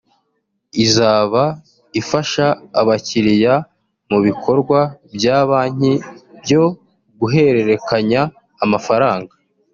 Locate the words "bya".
5.15-5.37